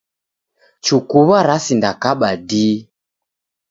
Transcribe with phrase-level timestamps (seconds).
[0.85, 2.75] Chukuw'a rasindakaba dii.